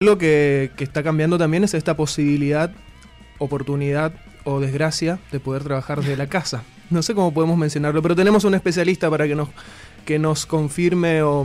[0.00, 2.70] Lo que, está cambiando también es esta posibilidad,
[3.38, 4.12] oportunidad
[4.44, 6.62] o desgracia de poder trabajar desde la casa.
[6.88, 9.48] No sé cómo podemos mencionarlo, pero tenemos un especialista para que nos,
[10.06, 11.44] que nos confirme o,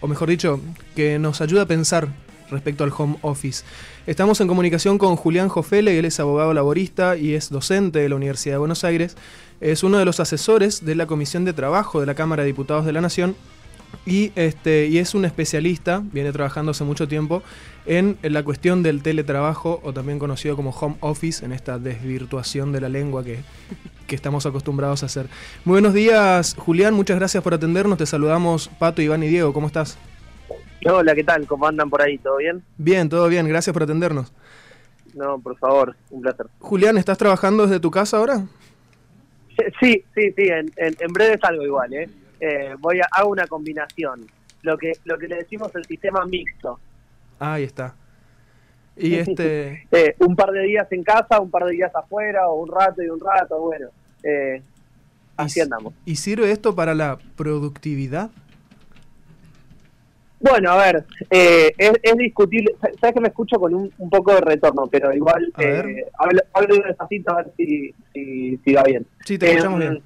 [0.00, 0.60] o mejor dicho,
[0.96, 2.08] que nos ayude a pensar
[2.50, 3.62] respecto al home office.
[4.08, 8.16] Estamos en comunicación con Julián Jofele, él es abogado laborista y es docente de la
[8.16, 9.16] Universidad de Buenos Aires.
[9.60, 12.84] Es uno de los asesores de la Comisión de Trabajo de la Cámara de Diputados
[12.84, 13.36] de la Nación
[14.06, 17.42] y, este, y es un especialista, viene trabajando hace mucho tiempo,
[17.86, 22.72] en, en, la cuestión del teletrabajo o también conocido como home office, en esta desvirtuación
[22.72, 23.40] de la lengua que,
[24.06, 25.26] que estamos acostumbrados a hacer.
[25.64, 27.98] Muy buenos días, Julián, muchas gracias por atendernos.
[27.98, 29.98] Te saludamos Pato, Iván y Diego, ¿cómo estás?
[30.84, 31.46] Hola, ¿qué tal?
[31.46, 32.18] ¿Cómo andan por ahí?
[32.18, 32.62] ¿Todo bien?
[32.76, 34.32] Bien, todo bien, gracias por atendernos.
[35.14, 36.46] No, por favor, un placer.
[36.58, 38.46] Julián, ¿estás trabajando desde tu casa ahora?
[39.80, 42.08] Sí, sí, sí, en, en, en breve salgo igual, ¿eh?
[42.42, 44.26] Eh, voy a hago una combinación,
[44.62, 46.80] lo que lo que le decimos el sistema mixto.
[47.38, 47.94] Ah, ahí está.
[48.96, 52.62] Y este eh, un par de días en casa, un par de días afuera, o
[52.62, 53.88] un rato y un rato, bueno,
[54.24, 54.60] eh,
[55.36, 55.94] así andamos.
[56.04, 58.30] ¿Y sirve esto para la productividad?
[60.40, 62.74] Bueno, a ver, eh, es, es, discutible.
[63.00, 66.82] Sabes que me escucho con un, un poco de retorno, pero igual eh, hablo, hablo
[66.84, 69.06] despacito a ver si, si, si va bien.
[69.24, 70.02] Sí, te escuchamos eh, bien.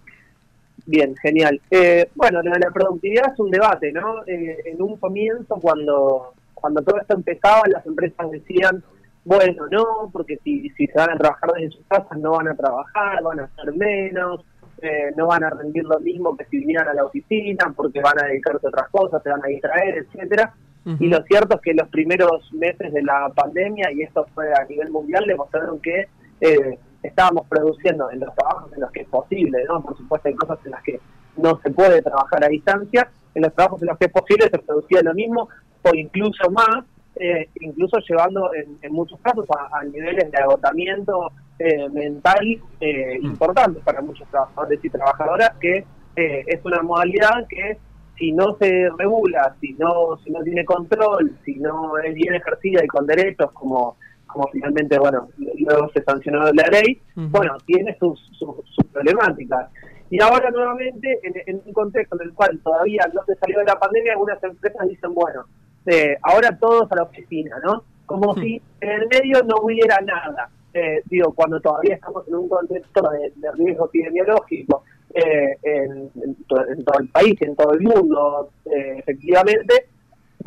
[0.86, 1.60] Bien, genial.
[1.70, 4.24] Eh, bueno, lo de la productividad es un debate, ¿no?
[4.26, 8.82] Eh, en un comienzo, cuando, cuando todo esto empezaba, las empresas decían,
[9.24, 12.54] bueno, no, porque si, si se van a trabajar desde sus casas no van a
[12.54, 14.44] trabajar, van a hacer menos,
[14.80, 18.22] eh, no van a rendir lo mismo que si vinieran a la oficina, porque van
[18.22, 20.54] a dedicarse a otras cosas, se van a distraer, etcétera.
[20.84, 20.96] Uh -huh.
[21.00, 24.64] Y lo cierto es que los primeros meses de la pandemia, y esto fue a
[24.64, 26.06] nivel mundial, demostraron que
[26.40, 29.82] eh, estábamos produciendo en los trabajos en los que es posible, ¿no?
[29.82, 31.00] Por supuesto hay cosas en las que
[31.36, 34.58] no se puede trabajar a distancia, en los trabajos en los que es posible se
[34.58, 35.48] producía lo mismo
[35.82, 36.84] o incluso más,
[37.16, 42.44] eh, incluso llevando en, en muchos casos a, a, niveles de agotamiento eh, mental
[42.80, 45.84] eh, importantes para muchos trabajadores y trabajadoras, que
[46.16, 47.78] eh, es una modalidad que
[48.18, 52.82] si no se regula, si no, si no tiene control, si no es bien ejercida
[52.82, 53.96] y con derechos como
[54.26, 55.28] como finalmente, bueno,
[55.66, 57.30] luego se sancionó la ley, uh -huh.
[57.30, 59.70] bueno, tiene sus, sus, sus, problemáticas.
[60.08, 63.64] Y ahora nuevamente, en, en, un contexto en el cual todavía no se salió de
[63.64, 65.44] la pandemia, algunas empresas dicen, bueno,
[65.86, 67.82] eh, ahora todos a la oficina, ¿no?
[68.06, 68.40] Como uh -huh.
[68.42, 70.48] si en el medio no hubiera nada.
[70.72, 74.84] Eh, digo, cuando todavía estamos en un contexto de, de riesgo epidemiológico
[75.14, 79.88] eh, en, en, to en, todo el país, en todo el mundo, eh, efectivamente,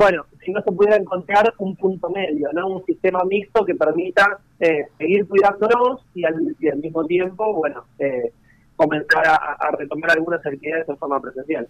[0.00, 2.68] bueno, si no se pudiera encontrar un punto medio, ¿no?
[2.68, 8.32] Un sistema mixto que permita eh, seguir cuidándonos y al, mismo tiempo, bueno, eh,
[8.76, 11.68] comenzar a, retomar algunas actividades de forma presencial.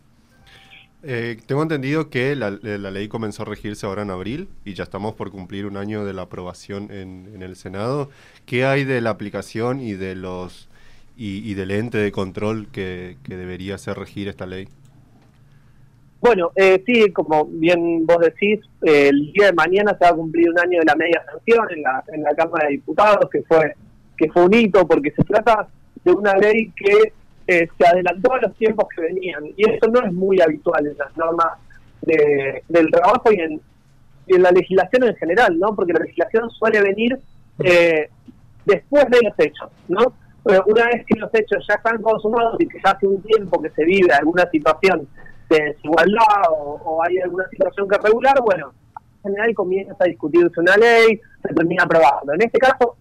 [1.03, 4.85] Eh, tengo entendido que la, la, ley comenzó a regirse ahora en abril y ya
[4.85, 8.11] estamos por cumplir un año de la aprobación en, en el Senado.
[8.47, 10.69] ¿Qué hay de la aplicación y de los
[11.17, 14.69] y, y del ente de control que, que debería hacer regir esta ley?
[16.21, 20.15] Bueno, eh, sí, como bien vos decís, eh, el día de mañana se va a
[20.15, 23.43] cumplir un año de la media sanción en la, en la Cámara de Diputados, que
[23.43, 23.75] fue
[24.19, 25.67] que fue un hito, porque se trata
[26.05, 27.15] de una ley que
[27.47, 30.99] eh, se adelantó a los tiempos que venían, y eso no es muy habitual en
[30.99, 31.53] las normas
[32.03, 33.61] de, del trabajo y en,
[34.27, 35.75] y en, la legislación en general, ¿no?
[35.75, 37.19] Porque la legislación suele venir
[37.65, 38.11] eh,
[38.67, 40.13] después de los hechos, ¿no?
[40.45, 43.71] Una vez que los hechos ya están consumados y que ya hace un tiempo que
[43.71, 45.07] se vive alguna situación
[45.51, 48.73] de desigualdad o, hay alguna situación que regular, bueno,
[49.17, 52.33] en general comienza a discutirse una ley, se termina aprobando.
[52.33, 52.97] En este caso,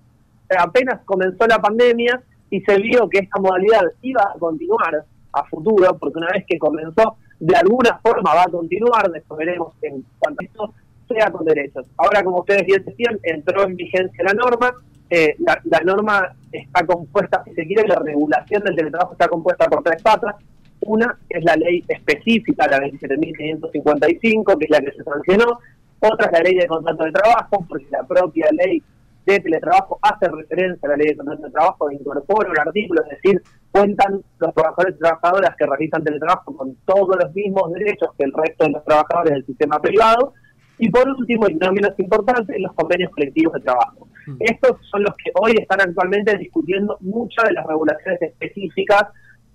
[0.57, 5.95] apenas comenzó la pandemia y se vio que esta modalidad iba a continuar a futuro,
[5.97, 10.41] porque una vez que comenzó, de alguna forma va a continuar, después veremos en cuanto
[10.41, 10.73] a esto
[11.07, 11.85] sea con derechos.
[11.97, 14.73] Ahora, como ustedes bien decían, entró en vigencia la norma,
[15.09, 19.66] eh, la, la norma está compuesta, si se quiere, la regulación del teletrabajo está compuesta
[19.67, 20.35] por tres patas,
[20.81, 25.59] una es la ley específica, la 27.555, que es la que se sancionó.
[26.00, 28.81] Otra es la ley de contrato de trabajo, porque la propia ley
[29.26, 33.22] de teletrabajo hace referencia a la ley de contrato de trabajo, incorpora un artículo, es
[33.22, 33.41] decir,
[33.72, 38.34] cuentan los trabajadores y trabajadoras que realizan teletrabajo con todos los mismos derechos que el
[38.34, 40.34] resto de los trabajadores del sistema privado.
[40.81, 44.08] Y por último, y no menos importante, los convenios colectivos de trabajo.
[44.28, 44.35] Mm.
[44.40, 49.03] Estos son los que hoy están actualmente discutiendo muchas de las regulaciones específicas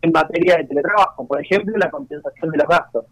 [0.05, 3.07] en materia de teletrabajo, por ejemplo, la compensación de los gastos.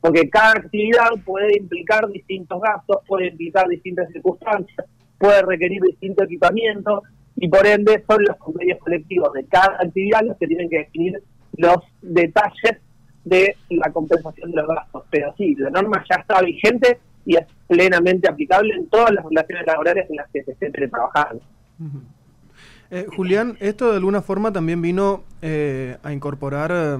[0.00, 4.86] Porque cada actividad puede implicar distintos gastos, puede implicar distintas circunstancias,
[5.18, 7.02] puede requerir distinto equipamiento
[7.36, 11.22] y por ende son los convenios colectivos de cada actividad los que tienen que definir
[11.56, 12.78] los detalles
[13.24, 15.04] de la compensación de los gastos.
[15.10, 19.66] Pero sí, la norma ya está vigente y es plenamente aplicable en todas las relaciones
[19.66, 21.42] laborales en las que se esté teletrabajando.
[22.90, 26.98] Eh, Julián, esto de alguna forma también vino eh, a incorporar, eh,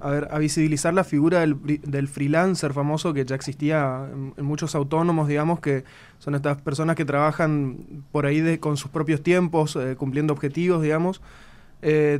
[0.00, 5.28] a ver, a visibilizar la figura del, freelancer famoso que ya existía en, muchos autónomos,
[5.28, 5.84] digamos, que
[6.18, 11.22] son estas personas que trabajan por ahí con sus propios tiempos, cumpliendo objetivos, digamos.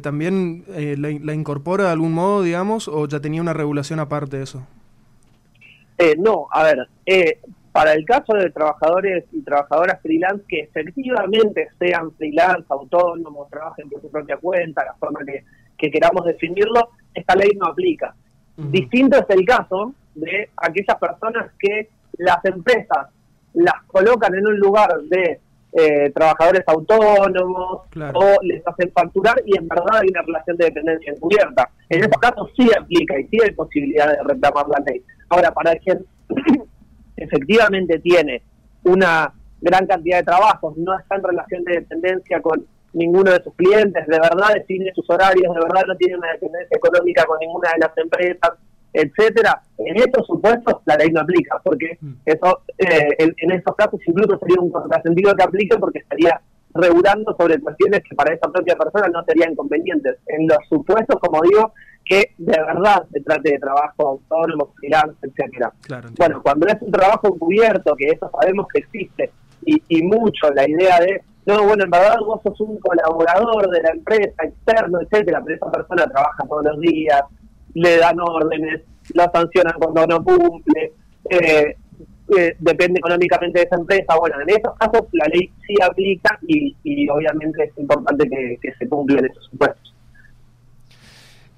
[0.03, 4.45] ¿También la, la, incorpora de algún modo, digamos, o ya tenía una regulación aparte de
[4.45, 4.67] eso?
[6.19, 6.89] no, a ver,
[7.75, 14.01] para el caso de trabajadores y trabajadoras freelance que efectivamente sean freelance, autónomos, trabajen por
[14.01, 15.19] su propia cuenta, la forma
[15.77, 18.15] que, queramos definirlo, esta ley no aplica.
[18.57, 21.89] Distinto es el caso de aquellas personas que
[22.19, 23.09] las empresas
[23.55, 25.41] las colocan en un lugar de
[25.73, 31.13] eh, trabajadores autónomos o les hacen facturar y en verdad hay una relación de dependencia
[31.13, 31.69] encubierta.
[31.89, 35.03] En esos casos sí aplica y sí hay posibilidad de reclamar la ley.
[35.29, 36.07] Ahora, para quien
[37.17, 38.43] efectivamente tiene
[38.85, 43.55] una gran cantidad de trabajos, no está en relación de dependencia con ninguno de sus
[43.55, 47.71] clientes, de verdad define sus horarios, de verdad no tiene una dependencia económica con ninguna
[47.73, 48.53] de las empresas,
[48.93, 52.13] etcétera, en estos supuestos la ley no aplica, porque mm.
[52.25, 56.41] eso eh, en, esos casos incluso sería un contrasentido que aplique porque estaría
[56.75, 60.19] regulando sobre cuestiones que para esa propia persona no serían convenientes.
[60.27, 61.73] En los supuestos, como digo,
[62.05, 65.73] que de verdad se trate de trabajo autónomo, freelance, etcétera.
[66.19, 69.31] bueno, cuando es un trabajo encubierto, que eso sabemos que existe,
[69.65, 73.83] y, y mucho la idea de, no, bueno, en verdad vos sos un colaborador de
[73.83, 77.23] la empresa, externo, etcétera, pero esa persona trabaja todos los días,
[77.75, 78.83] le dan órdenes,
[79.15, 80.93] la sancionan cuando no cumple,
[81.31, 81.77] eh,
[82.59, 84.17] depende económicamente de esa empresa.
[84.19, 88.73] Bueno, en esos casos la ley sí aplica y, y obviamente es importante que, que
[88.75, 89.95] se cumplan esos supuestos.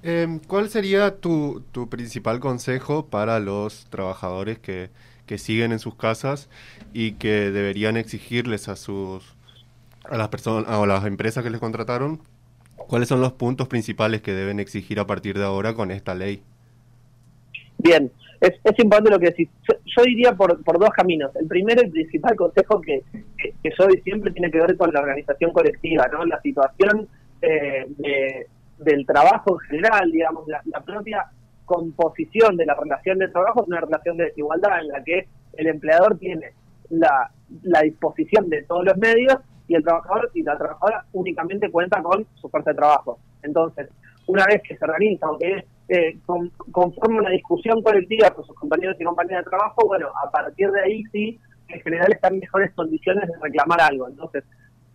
[0.03, 4.89] Em, ¿Cuál sería tu, tu, principal consejo para los trabajadores que,
[5.25, 6.49] que, siguen en sus casas
[6.93, 9.35] y que deberían exigirles a sus
[10.03, 12.21] a las personas a las empresas que les contrataron?
[12.75, 16.41] ¿Cuáles son los puntos principales que deben exigir a partir de ahora con esta ley?
[17.79, 19.49] Bien, es, es importante lo que decís.
[19.67, 21.35] Yo, diría por, por dos caminos.
[21.35, 23.01] El primero y principal consejo que,
[23.37, 26.25] que, yo doy siempre tiene que ver con la organización colectiva, ¿no?
[26.25, 27.07] La situación
[27.41, 28.47] eh, de
[28.79, 31.25] del trabajo en general, digamos, la, propia
[31.65, 35.67] composición de la relación de trabajo es una relación de desigualdad en la que el
[35.67, 36.53] empleador tiene
[36.89, 37.29] la,
[37.63, 39.37] la disposición de todos los medios
[39.67, 43.19] y el trabajador y la trabajadora únicamente cuenta con su fuerza de trabajo.
[43.41, 43.89] Entonces,
[44.27, 46.17] una vez que se organiza o que eh,
[46.71, 50.81] conforma una discusión colectiva con sus compañeros y compañeras de trabajo, bueno, a partir de
[50.81, 51.39] ahí sí,
[51.69, 54.07] en general están en mejores condiciones de reclamar algo.
[54.07, 54.43] Entonces,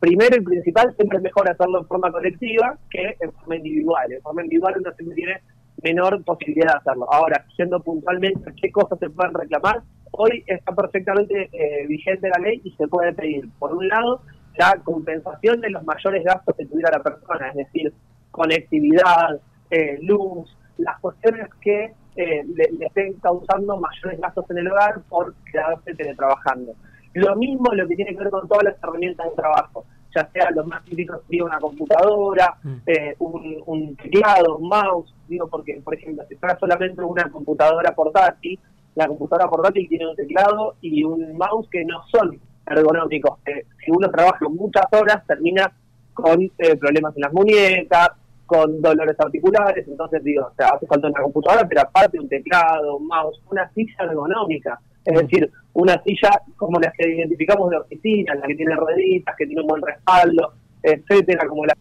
[0.01, 4.13] primero y principal, siempre es mejor hacerlo en forma colectiva que en forma individual.
[4.13, 5.41] En forma individual uno siempre tiene
[5.83, 7.13] menor posibilidad de hacerlo.
[7.13, 12.61] Ahora, siendo puntualmente qué cosas se pueden reclamar, hoy está perfectamente eh, vigente la ley
[12.65, 14.23] y se puede pedir, por un lado,
[14.57, 17.93] la compensación de los mayores gastos que tuviera la persona, es decir,
[18.31, 19.41] conectividad,
[19.71, 25.35] eh, luz, las cuestiones que eh, le, estén causando mayores gastos en el hogar por
[25.51, 26.75] quedarse teletrabajando.
[27.15, 29.85] Lo mismo lo que tiene que ver con todas las herramientas de trabajo,
[30.15, 32.77] ya sea lo más típico sería una computadora, mm.
[32.87, 38.59] eh, un, teclado, un mouse, digo porque, por ejemplo, si fuera solamente una computadora portátil,
[38.95, 43.39] la computadora portátil tiene un teclado y un mouse que no son ergonómicos.
[43.45, 45.73] si uno trabaja muchas horas, termina
[46.13, 48.11] con eh, problemas en las muñecas,
[48.53, 52.97] con dolores articulares, entonces digo, o sea, hace falta una computadora, pero aparte un teclado,
[52.99, 54.79] un mouse, una silla ergonómica.
[55.05, 59.47] Es decir, una silla como las que identificamos de oficina, la que tiene rueditas, que
[59.47, 61.75] tiene un buen respaldo, etcétera, como la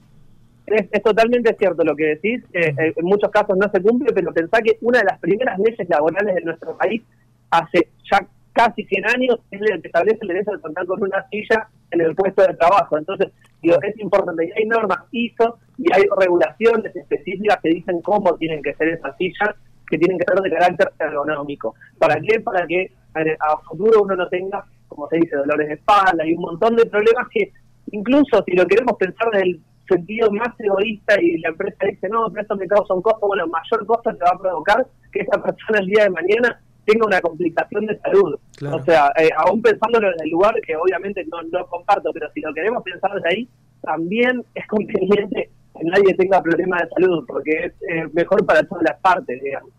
[0.67, 4.33] es, totalmente cierto lo que decís, eh, eh, en muchos casos no se cumple, pero
[4.33, 7.01] pensá que una de las primeras leyes laborales de nuestro país
[7.49, 11.67] hace ya casi 100 años es que establece el derecho de contar con una silla
[11.91, 12.97] en el puesto de trabajo.
[12.97, 13.29] Entonces,
[13.61, 18.61] digo, es importante, y hay normas ISO y hay regulaciones específicas que dicen cómo tienen
[18.61, 19.55] que ser esas sillas,
[19.89, 21.75] que tienen que ser de carácter ergonómico.
[21.97, 22.39] ¿Para qué?
[22.39, 26.41] Para que a futuro uno no tenga, como se dice, dolores de espalda y un
[26.41, 27.51] montón de problemas que
[27.91, 32.29] incluso si lo queremos pensar desde el sentido más egoísta y la empresa dice, no,
[32.29, 35.41] pero esto me causa un costo, bueno, mayor costo te va a provocar que esa
[35.43, 38.39] persona el día de mañana tenga una complicación de salud.
[38.71, 42.41] O sea, eh, aún pensándolo en el lugar que obviamente no, no comparto, pero si
[42.41, 43.49] lo queremos pensar desde ahí,
[43.81, 48.83] también es conveniente que nadie tenga problemas de salud, porque es eh, mejor para todas
[48.83, 49.71] las partes, digamos.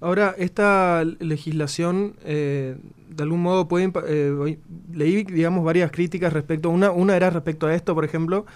[0.00, 2.76] Ahora, esta legislación, eh,
[3.08, 4.58] de algún modo, puede, eh,
[4.92, 8.46] leí, digamos, varias críticas respecto, una, una era respecto a esto, por ejemplo,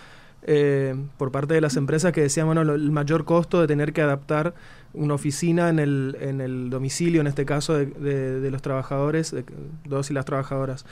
[0.46, 4.02] eh, por parte de las empresas que decían, bueno, el mayor costo de tener que
[4.02, 4.54] adaptar
[4.92, 9.44] una oficina en el, en el domicilio, en este caso, de, los trabajadores, de,
[9.84, 10.84] dos y las trabajadoras.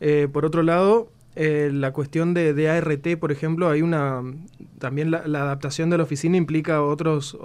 [0.00, 4.22] Eh, por otro lado, eh, la cuestión de, de, ART, por ejemplo, hay una
[4.78, 7.36] también la, adaptación de la oficina implica otros,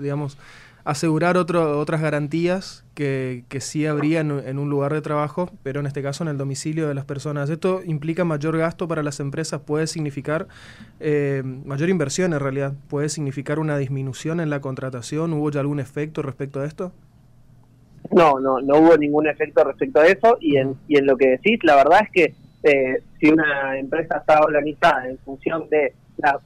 [0.00, 0.38] digamos,
[0.84, 6.02] asegurar otro, otras garantías que, sí habría en, un lugar de trabajo, pero en este
[6.02, 7.50] caso en el domicilio de las personas.
[7.50, 10.48] Esto implica mayor gasto para las empresas, puede significar
[11.00, 15.32] eh, mayor inversión en realidad, puede significar una disminución en la contratación.
[15.32, 16.92] ¿Hubo ya algún efecto respecto a esto?
[18.10, 21.30] No, no, no hubo ningún efecto respecto a eso y en, y en lo que
[21.30, 22.34] decís, la verdad es que
[22.64, 25.94] eh, si una empresa está organizada en función de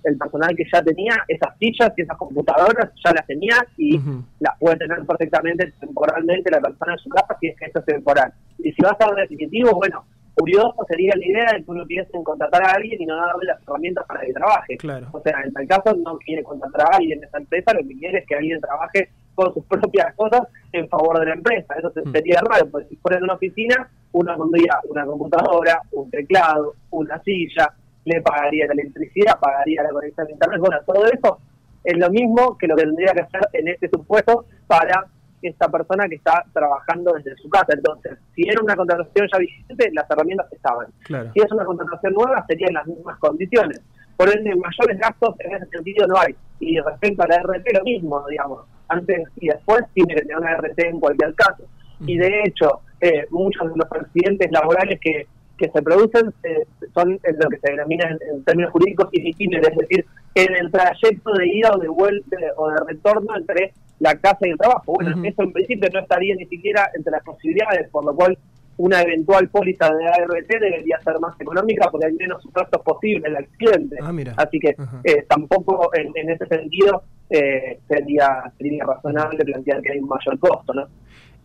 [0.04, 3.98] el personal que ya tenía, esas sillas y esas computadoras ya las tenía y
[4.40, 7.86] las puede tener perfectamente temporalmente la persona en su casa si es que esto es
[7.86, 8.32] temporal.
[8.58, 10.04] Y si va a ser definitivo, bueno,
[10.34, 13.46] curioso sería la idea de que uno piense en contratar a alguien y no darle
[13.46, 14.78] las herramientas para que trabaje.
[15.12, 17.98] O sea, en tal caso no quiere contratar a alguien de esa empresa, lo que
[17.98, 20.42] quiere es que alguien trabaje con sus propias cosas
[20.72, 21.74] en favor de la empresa.
[21.78, 22.12] Eso mm.
[22.12, 27.22] sería raro, porque si fuera en una oficina, uno pondría una computadora, un teclado, una
[27.22, 27.72] silla,
[28.06, 31.38] le pagaría la electricidad, pagaría la conexión de internet, bueno, todo eso
[31.84, 35.06] es lo mismo que lo que tendría que hacer en este supuesto para
[35.42, 37.74] esta persona que está trabajando desde su casa.
[37.74, 40.86] Entonces, si era una contratación ya vigente, las herramientas estaban.
[41.34, 43.80] Si es una contratación nueva, serían las mismas condiciones.
[44.16, 46.34] Por ende, mayores gastos en ese sentido no hay.
[46.58, 48.64] Y respecto a la RT, lo mismo, digamos.
[48.88, 51.64] Antes y después tiene que tener una RT en cualquier caso.
[52.00, 57.12] Y de hecho, eh, muchos de los accidentes laborales que que se producen eh, son
[57.12, 61.70] lo que se denomina en, términos jurídicos ilegítimos, es decir, en el trayecto de ida
[61.74, 64.94] o de vuelta o de retorno entre la casa y el trabajo.
[64.94, 68.36] Bueno, eso en principio no estaría ni siquiera entre las posibilidades, por lo cual
[68.78, 73.36] una eventual póliza de ART debería ser más económica porque hay menos supuestos posibles el
[73.36, 73.96] accidente.
[74.02, 79.98] Ah, Así que eh, tampoco en, ese sentido eh, sería, sería razonable plantear que hay
[79.98, 80.86] un mayor costo, ¿no?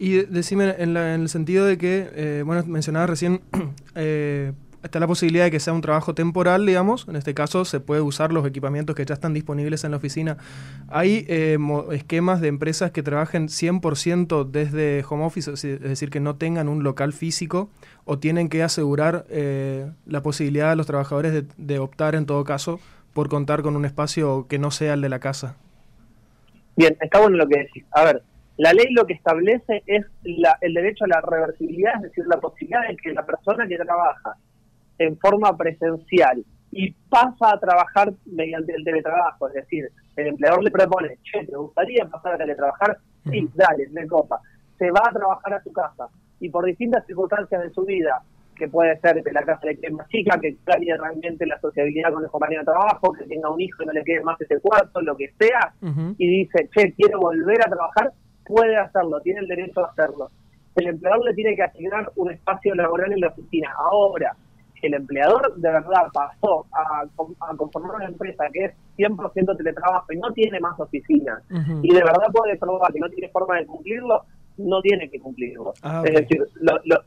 [0.02, 3.42] Y decime, en, el sentido de que, eh, bueno, mencionaba recién,
[3.96, 7.08] eh, está la posibilidad de que sea un trabajo temporal, digamos.
[7.08, 10.38] En este caso, se puede usar los equipamientos que ya están disponibles en la oficina.
[10.88, 11.60] ¿Hay eh,
[11.92, 16.82] esquemas de empresas que trabajen 100% desde home office, es decir, que no tengan un
[16.82, 17.70] local físico
[18.04, 19.28] o tienen que asegurar
[20.08, 22.80] la posibilidad de los trabajadores de, de optar, en todo caso,
[23.14, 25.58] por contar con un espacio que no sea el de la casa?
[26.76, 27.84] Bien, está bueno lo que decís.
[27.92, 28.24] A ver,
[28.62, 32.88] la ley lo que establece es el derecho a la reversibilidad, es decir, la posibilidad
[32.88, 34.36] de que la persona que trabaja
[35.00, 40.70] en forma presencial y pasa a trabajar mediante el teletrabajo, es decir, el empleador le
[40.70, 43.00] propone, che, ¿te gustaría pasar a teletrabajar?
[43.32, 44.40] Sí, dale, me copa.
[44.78, 46.08] Se va a trabajar a su casa
[46.40, 48.22] y por distintas circunstancias de su vida,
[48.56, 52.14] que puede ser que la casa le quede más chica, que cambie realmente la sociabilidad
[52.14, 54.60] con el compañero de trabajo, que tenga un hijo y no le quede más ese
[54.60, 55.74] cuarto, lo que sea,
[56.20, 58.12] y dice, che, quiero volver a trabajar,
[58.52, 60.30] puede hacerlo, tiene el derecho a hacerlo.
[60.76, 63.74] El empleador le tiene que asignar un espacio laboral en la oficina.
[63.78, 64.36] Ahora,
[64.82, 67.06] el empleador de verdad pasó a,
[67.56, 71.44] conformar una empresa que es 100% teletrabajo y no tiene más oficinas,
[71.82, 74.24] y de verdad puede probar que no tiene forma de cumplirlo,
[74.58, 75.74] no tiene que cumplirlo.
[75.84, 76.44] Ah, es decir,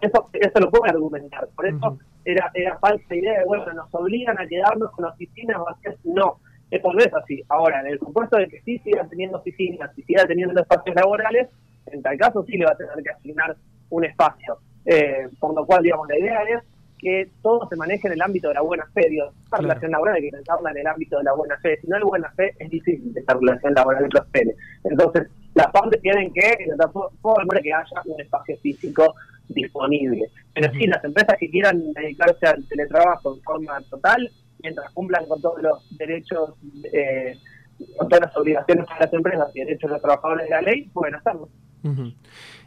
[0.01, 1.49] eso, eso lo puede argumentar.
[1.55, 5.97] Por eso era, era falsa idea de, bueno, nos obligan a quedarnos con oficinas vacías.
[6.05, 6.39] No,
[6.71, 7.43] eso no es así.
[7.49, 11.49] Ahora, en el supuesto de que sí siga teniendo oficinas y siga teniendo espacios laborales,
[11.87, 13.57] en tal caso sí le va a tener que asignar
[13.91, 14.59] un espacio.
[14.87, 16.63] Eh, por lo cual, digamos, la idea es
[16.99, 19.09] que todo se maneje en el ámbito de la buena fe.
[19.11, 21.79] Dios, esta relación laboral hay que pensarla en el ámbito de la buena fe.
[21.81, 24.55] Si no hay buena fe, es difícil que esta relación laboral prospere.
[24.85, 26.91] Entonces, las partes tienen que intentar
[27.63, 29.15] que haya un espacio físico
[29.49, 30.31] disponible.
[30.55, 34.31] Pero sí, las empresas que quieran dedicarse al teletrabajo en forma total,
[34.65, 36.55] mientras cumplan con todos los derechos,
[36.93, 37.39] eh,
[37.97, 40.91] con todas las obligaciones de las empresas y derechos de los trabajadores de la ley,
[40.93, 41.49] pueden hacerlo.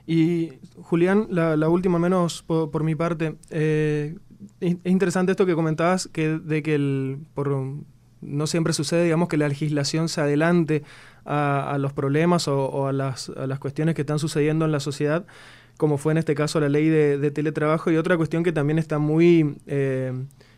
[0.06, 4.16] Y Julián, la, última menos por, mi parte, eh,
[4.62, 7.50] es interesante esto que comentabas, que de que el, por,
[8.22, 10.84] no siempre sucede, digamos, que la legislación se adelante
[11.26, 15.26] a, los problemas o, a, las, a, las, cuestiones que están sucediendo en la sociedad,
[15.78, 17.92] como fue en este caso la ley de, teletrabajo.
[17.92, 19.58] Y otra cuestión que también está muy...
[19.66, 20.14] Eh,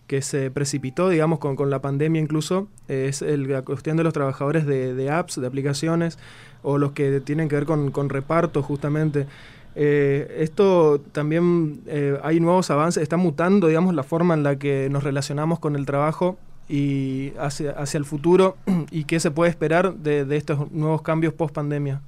[0.09, 4.11] que se precipitó, digamos, con, con la pandemia incluso, es el, la cuestión de los
[4.11, 6.17] trabajadores de, apps, de aplicaciones,
[6.63, 9.27] o los que tienen que ver con, con reparto justamente.
[9.75, 14.89] Eh, esto también eh, hay nuevos avances, está mutando, digamos, la forma en la que
[14.89, 18.57] nos relacionamos con el trabajo y hacia, hacia el futuro
[18.89, 22.01] y qué se puede esperar de, de estos nuevos cambios post pandemia.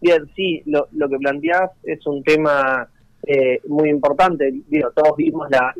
[0.00, 2.88] Bien, sí, lo, lo que planteás es un tema
[3.26, 4.52] eh, muy importante.
[4.68, 5.74] Digo, todos vimos la,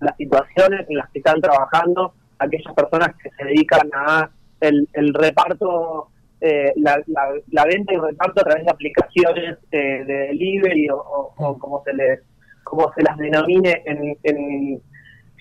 [0.00, 4.30] las situaciones en las que están trabajando aquellas personas que se dedican a
[4.60, 6.08] el, reparto,
[6.40, 7.02] eh, la,
[7.50, 12.20] la, venta y reparto a través de aplicaciones eh, de delivery o, como se les
[12.62, 14.80] como se las denomine en,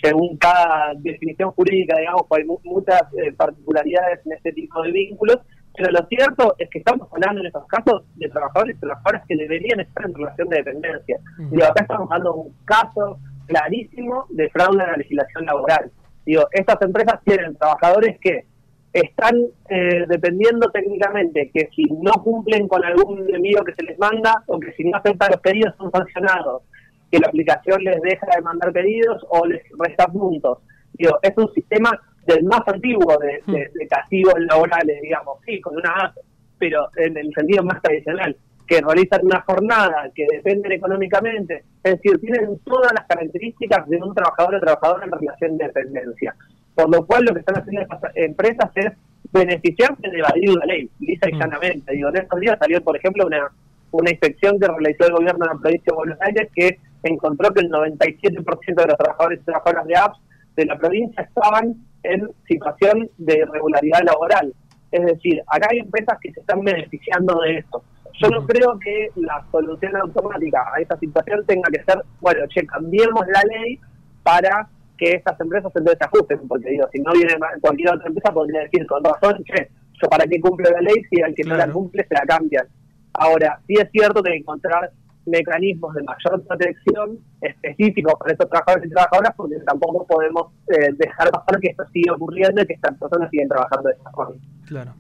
[0.02, 5.40] según cada definición jurídica, digamos, hay muchas eh, particularidades en este tipo de vínculos,
[5.80, 9.38] pero lo cierto es que estamos hablando en estos casos de trabajadores y trabajadoras que
[9.38, 11.20] deberían estar en relación de dependencia.
[11.54, 13.18] Y acá estamos dando un caso
[13.48, 15.90] clarísimo de fraude en la legislación laboral.
[16.26, 18.44] Digo, estas empresas tienen trabajadores que
[18.92, 19.38] están
[19.70, 24.60] eh, dependiendo técnicamente que si no cumplen con algún envío que se les manda o
[24.60, 26.64] que si no aceptan los pedidos son sancionados,
[27.10, 30.58] que la aplicación les deja de mandar pedidos o les resta puntos.
[30.92, 31.98] Digo, es un sistema
[32.34, 36.16] del más antiguo de, de, castigos laborales, digamos, sí, con una app,
[36.58, 38.36] pero en el sentido más tradicional
[38.68, 44.14] que realizan una jornada, que dependen económicamente, es decir, tienen todas las características de un
[44.14, 46.36] trabajador o trabajadora en relación de dependencia.
[46.76, 48.92] Por lo cual lo que están haciendo estas empresas es
[49.34, 51.94] beneficiarse de evadir una ley, lisa y llanamente.
[51.94, 53.50] Digo, en estos días salió, por ejemplo, una,
[53.92, 57.62] una inspección que realizó el gobierno de la provincia de Buenos Aires que encontró que
[57.62, 60.20] el 97% de los trabajadores y trabajadoras de apps
[60.56, 64.54] de la provincia estaban en situación de irregularidad laboral.
[64.92, 67.84] Es decir, acá hay empresas que se están beneficiando de esto.
[68.22, 72.66] Yo no creo que la solución automática a esta situación tenga que ser, bueno, che,
[72.66, 73.80] cambiemos la ley
[74.24, 78.34] para que estas empresas entonces se ajusten, porque digo, si no viene cualquier otra empresa
[78.34, 79.70] podría decir con razón, che,
[80.02, 82.68] yo para qué cumple la ley si al que no la cumple se la cambian.
[83.14, 84.92] Ahora, sí es cierto que encontrar
[85.30, 91.32] mecanismos de mayor protección específicos para estos trabajadores y trabajadoras, porque tampoco podemos eh, dejar
[91.32, 94.36] pasar que esto siga ocurriendo y que estas personas siguen trabajando de esta forma.
[94.68, 94.94] Claro.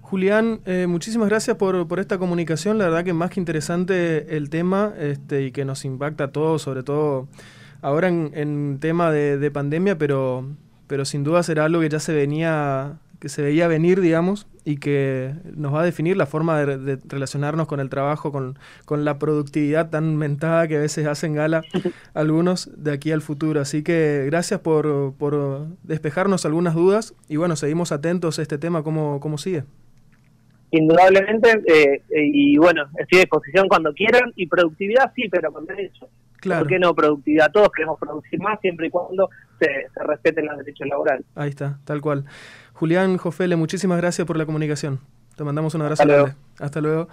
[0.00, 2.78] Julián, eh, muchísimas gracias por, por, esta comunicación.
[2.78, 6.62] La verdad que más que interesante el tema este, y que nos impacta a todos,
[6.62, 7.28] sobre todo
[7.82, 10.46] ahora en, en tema de, de, pandemia, pero,
[10.86, 14.76] pero sin duda será algo que ya se venía que se veía venir, digamos, y
[14.76, 19.18] que nos va a definir la forma de, relacionarnos con el trabajo, con, con, la
[19.18, 21.62] productividad tan mentada que a veces hacen gala
[22.12, 23.62] algunos de aquí al futuro.
[23.62, 28.82] Así que gracias por, por despejarnos algunas dudas y bueno, seguimos atentos a este tema,
[28.82, 29.64] cómo, cómo sigue.
[30.70, 36.10] Indudablemente, eh, y bueno, estoy a disposición cuando quieran, y productividad sí, pero con derecho.
[36.40, 36.60] Claro.
[36.60, 37.50] ¿Por qué no productividad?
[37.50, 41.24] Todos queremos producir más siempre y cuando se, se respeten los derechos laborales.
[41.34, 42.26] Ahí está, tal cual.
[42.78, 45.00] Julián Jofele, muchísimas gracias por la comunicación.
[45.34, 46.34] Te mandamos un abrazo grande.
[46.60, 47.08] Hasta luego.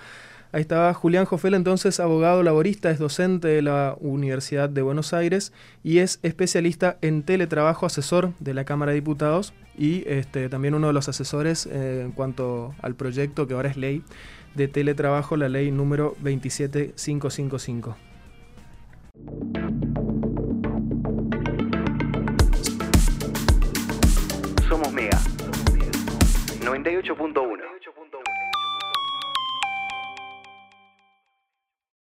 [0.52, 5.54] Ahí estaba Julián Jofele, entonces abogado laborista, es docente de la Universidad de Buenos Aires
[5.84, 10.86] y es especialista en teletrabajo, asesor de la Cámara de Diputados y este, también uno
[10.86, 14.04] de los asesores eh, en cuanto al proyecto que ahora es ley
[14.54, 17.98] de teletrabajo, la ley número 27555.
[26.86, 27.75] 98.1